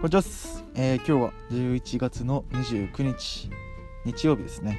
[0.00, 0.22] こんにちは、
[0.76, 3.50] えー、今日は11月の29日
[4.04, 4.78] 日曜日ですね。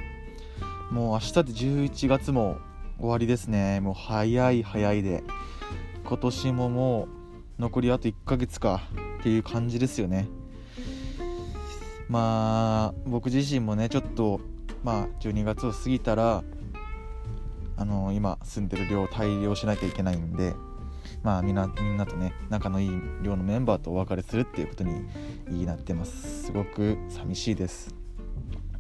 [0.92, 2.58] もう明日で11月も
[2.98, 3.82] 終わりですね。
[3.82, 5.26] もう早い早いで。
[6.06, 7.10] 今年もも
[7.58, 8.82] う残りあと1ヶ月か
[9.20, 10.30] っていう感じですよね。
[12.08, 14.40] まあ僕自身もねちょっと
[14.86, 16.46] まあ12月を過ぎたら
[17.76, 20.54] あの、今住んでる寮を大量しなきゃいけないんで
[21.24, 26.46] まあみんなみんなとね仲のいい寮のメンバーとお別れするっていうことになってます。
[26.46, 27.94] すごく寂しいです。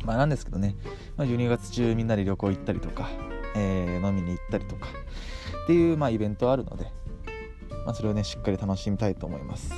[0.06, 0.76] まあなんですけどね、
[1.18, 3.10] まあ、12月中みんなで旅行行ったりとか、
[3.56, 4.88] えー、飲みに行ったりとか
[5.64, 6.86] っていうまあイベントあるので、
[7.86, 9.74] まあ、それをねしっかり楽しみたいと思います。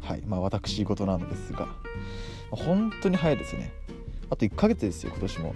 [0.00, 0.22] はい。
[0.26, 1.68] まあ私事なんですが。
[2.50, 3.72] 本当に早いですね。
[4.30, 5.54] あと1ヶ月ですよ今年も。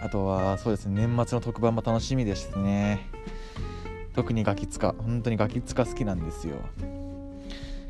[0.00, 1.06] あとはそうですね。
[1.06, 3.07] 年末の特番も楽しみですね。
[4.14, 6.56] 特にガキ使本当にガキ使好きなんですよ。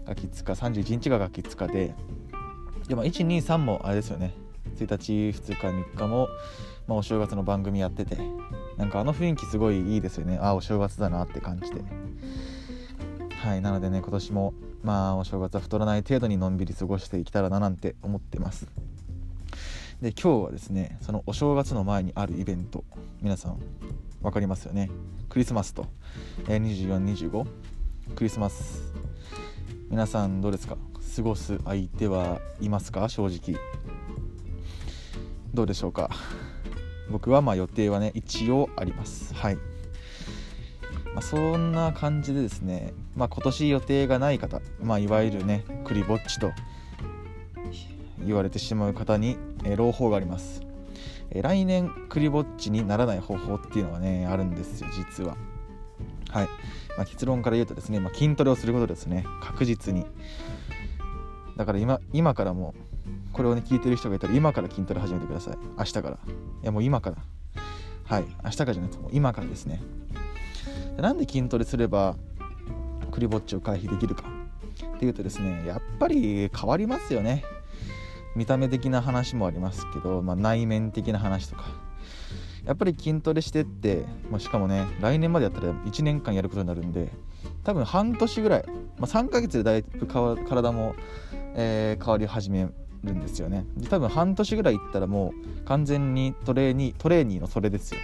[0.07, 1.95] ガキ使31日がガキ使で
[2.89, 4.35] でも123もあれですよね。
[4.77, 6.29] 1日2日3日も、
[6.87, 8.17] まあ、お正月の番組やってて
[8.77, 10.39] なんかあの雰囲気すごいいいですよね。
[10.41, 11.83] ああお正月だなって感じで
[13.43, 18.67] はいなのでね今年もまあお正月は太らない程度にのんびり過ごしていけたらななんて思ってます。
[20.01, 22.85] で今日はですねそのお正月の前にあるイベント
[23.21, 23.59] 皆さん
[24.23, 24.91] 分かりますよね。
[25.29, 25.87] クリスマスと、
[26.49, 27.47] えー、2425
[28.15, 28.93] クリスマス。
[29.91, 30.77] 皆さんどうですか？
[31.17, 33.09] 過ごす相手はいますか？
[33.09, 33.59] 正直。
[35.55, 36.11] どうでしょうか？
[37.11, 39.35] 僕はまあ予定はね一応あります。
[39.35, 39.57] はい、
[41.15, 46.53] まあ、そんな感じでですね、まあ、今年予定がない方、まあ、いわゆるねクリぼっちと
[48.25, 50.61] 言われてしまう方に、えー、朗報があります。
[51.31, 55.37] え来年クリぼっちにならない方法っていうのがねあるんですよ実は。
[56.31, 56.49] はい、
[56.97, 59.25] まあ、結論から言うとですね、まあ、筋トレをすることですね。
[59.41, 60.07] 確実に。
[61.57, 65.59] だから今今からもうこれをね聞いてる人がいたら今から筋トレ始めてください。
[65.79, 66.11] 明日から。
[66.11, 66.17] い
[66.63, 67.17] やもう今から。
[68.05, 68.25] はい。
[68.45, 69.81] 明日からじゃなくてもう今からですね。
[70.97, 72.17] なんで筋トレすれば
[73.13, 74.25] クリぼっちを回避できるか
[74.97, 77.45] っていうとですねやっぱり変わりますよね。
[78.39, 81.65] 見た目的な話もありますけど、まあ、内面的な話とか。
[82.65, 87.11] やっぱり筋トレしてって、まあ、しかもね来年までやったら1年間やることになるんで
[87.65, 90.95] 多分半年ぐらい、まあ、3ヶ月でだいぶ体も、
[91.55, 92.69] えー、変わり始め
[93.05, 93.65] るんですよね。
[93.79, 95.33] で多分半年ぐらいいったらも
[95.63, 98.01] う完全にトレーニトレーニーのそれですよ、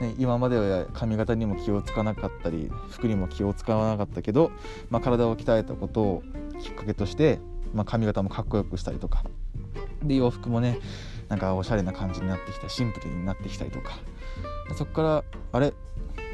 [0.00, 4.50] ね、今までは髪型にも気をつかなかったり服にも気を使わなかったけど、
[4.90, 6.22] まあ、体を鍛えたことを
[6.60, 7.38] きっかけとして
[7.74, 9.24] まあ、髪型もかっこよくしたりとか。
[10.02, 10.78] で洋服もね
[11.28, 13.98] なんかおしゃれな感じになってきたシンプルになってきたりとか。
[14.76, 15.72] そこからあれ？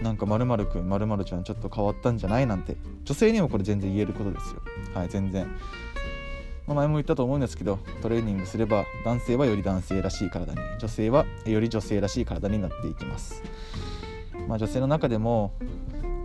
[0.03, 2.77] なんかまるくんまるちゃんちょっと変わったんじゃないなんて。
[3.05, 4.63] 女性にもこれ全然言えることですよ。
[4.95, 5.47] はい全然、
[6.67, 13.43] まあ、前も言ったと思うんですけどトレーニングすれば男性はより男性らしい体に女性はより女性らしい体になっていきます。
[14.47, 15.53] まあ女性の中でも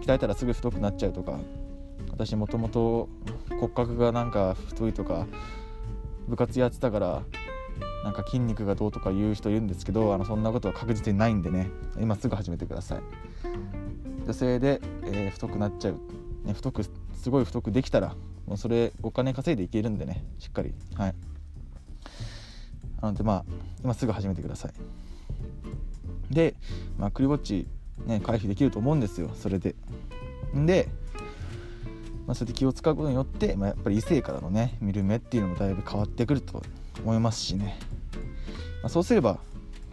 [0.02, 1.40] 鍛えたらすぐ太くなっちゃうとか
[2.12, 3.10] 私もともと
[3.60, 5.28] 骨格がなんか太いとか
[6.28, 7.24] 部活やってたから
[8.04, 11.70] なんか筋肉がどうとか言う人いるんですけどあのそんなことは確実にないんでね
[12.00, 13.02] 今すぐ始めてください。
[14.26, 16.00] 女性で、えー、太くなっちゃう、
[16.46, 18.16] ね、太くすごい太くできたら
[18.46, 20.74] もうそれお金稼いでいけるんでねしっかり。
[20.96, 21.16] はい。
[23.02, 23.46] なのでまあ
[23.84, 24.74] 今すぐ始めてください。
[26.34, 26.56] で、
[26.98, 27.68] まあ、クリぼっち
[28.06, 29.76] ね回避できると思うんですよそれで。
[30.54, 30.88] で
[32.26, 36.62] まあ、そうやって気を使うことによって、まあ、やっぱり異性からのね見る目っていうのもだいぶ変わってくると
[37.04, 37.78] 思いますしね、
[38.82, 39.40] まあ、そうすれば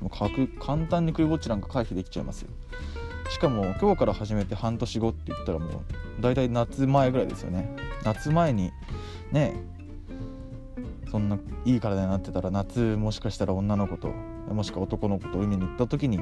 [0.00, 2.48] もう簡単にクリぼっちなんか回避できちゃいますよ。
[3.30, 5.70] しかも今日から始めて半年後って言ったらもう
[6.20, 7.76] 大体夏前ぐらいですよね。
[8.02, 8.72] 夏前に
[9.30, 9.54] ね
[11.10, 16.20] そんないい体になってたら夏もしかしたら女の子ともしくは男の子と海に行った時に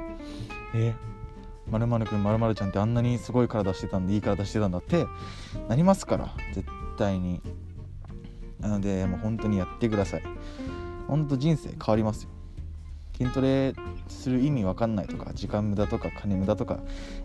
[0.75, 0.95] え
[1.71, 5.07] まるまるくんまるまるちゃんってあんなにすごい体してたんでいい体してたんだって
[5.69, 7.41] なりますから絶対に。
[8.61, 10.23] なのでもう本当にやってください。
[11.07, 12.31] 本当人生変わりますよ。
[13.17, 13.75] 筋トレ
[14.09, 16.81] する意味わかんないとか時間無駄とか金無駄とか、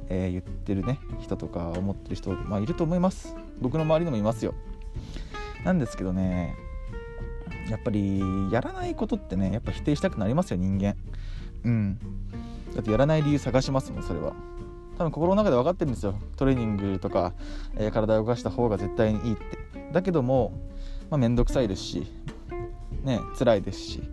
[0.09, 3.35] えー、言ってるね人とか思ってる人、まあ、いると思います。
[3.61, 4.53] 僕の周りでもいますよ。
[5.63, 6.55] なんですけどね
[7.69, 8.21] やっぱり
[8.51, 10.95] やらないことってねやっぱ否定したくなりますよ人間。
[11.65, 11.99] うん。
[12.73, 14.33] だってやらない理由探しますもんそれは。
[14.97, 16.15] 多分心の中で分かってるんですよ。
[16.37, 17.33] トレーニングとか、
[17.75, 19.91] えー、体を動かした方が絶対にいいって。
[19.91, 20.53] だけども
[21.09, 22.07] まあ、めんどくさいですし
[23.03, 24.03] ね辛いですし。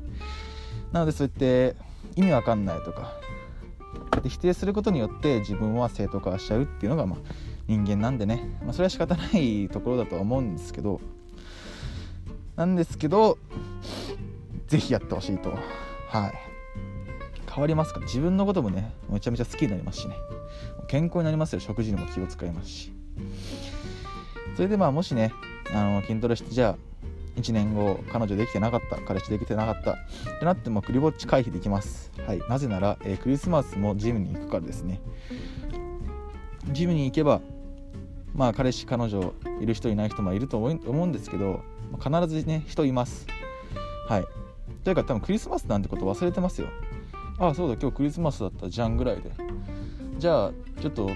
[0.93, 1.76] なのでそうやって
[2.17, 3.14] 意味わかんないとか
[4.23, 7.19] で否定することによって自分は正当化しちゃうっていうのがまあ
[7.69, 11.00] 人間なんでね、まあ、それは仕方ないところだとは思うんですけど。
[12.56, 13.38] なんですけど
[14.67, 15.55] ぜひやってほしいと。
[16.08, 16.50] はい。
[17.50, 20.17] 変わりますから自分のこともねめちゃめちゃ好きになりますしね。
[20.88, 21.61] 健康になりますよ。
[21.61, 22.93] 食事にも気を使いますし。
[24.56, 25.32] それでまあもしね
[25.73, 26.91] あの筋トレしてじゃあ
[27.41, 29.97] 1年後彼女できてなかった彼氏できてなかったっ
[30.38, 32.12] てなってもクリぼっち回避できます。
[32.26, 32.43] はい。
[32.49, 35.00] なぜなら、えー、クリスマスもジムに行くからですね。
[36.73, 37.41] ジムに行けば
[38.35, 41.62] まあ彼氏彼女いる人いない人もいると思うんですけど
[41.99, 43.26] 必ずね人います。
[44.08, 44.25] はい。
[44.85, 46.69] というか多分クリスマスなんてこと忘れてますよ。
[47.40, 49.31] あそうだ今日クリスマスだったじゃんぐらいで。
[50.19, 51.10] じゃあちょっと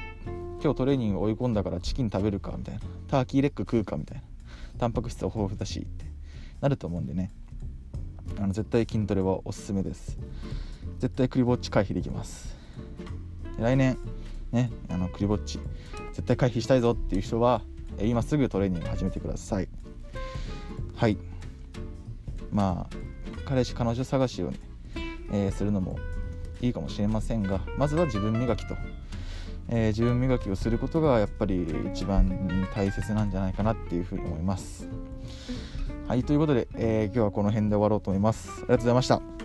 [0.63, 2.81] 今日トレーニング追い込んだからチキン食べるかみたいな。
[3.09, 4.23] ターキーレッグ食うかみたいな。
[4.79, 6.07] タンパク質は豊富だしって。
[6.63, 7.31] なると思うんでね。
[8.39, 10.19] あの絶対筋トレはおすすめです。
[10.99, 12.57] 絶対クリぼっち回避できます。
[13.59, 13.99] 来年
[14.51, 15.61] ねあのクリぼっち
[16.15, 17.61] 絶対回避したいぞっていう人は
[18.01, 19.69] 今すぐトレーニング始めてください。
[20.97, 21.19] はい。
[22.51, 22.97] まあ
[23.45, 24.59] 彼氏彼女探しをね、
[25.31, 25.99] えー、するのも
[26.65, 28.75] いいかもしれませんがまずは自分磨きと、
[29.69, 34.89] えー、自分磨きをすることがやっぱり一番大切なんじゃないかなっていうふうに思います。
[36.07, 38.51] はいということで、えー、今日はこの辺で終わろうと思います。
[38.51, 39.44] ありがとうございました。